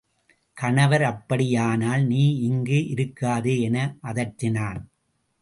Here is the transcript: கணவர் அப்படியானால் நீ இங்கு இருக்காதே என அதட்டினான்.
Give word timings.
கணவர் 0.57 1.03
அப்படியானால் 1.03 2.03
நீ 2.05 2.23
இங்கு 2.39 2.79
இருக்காதே 2.93 3.55
என 3.61 3.77
அதட்டினான். 4.03 4.81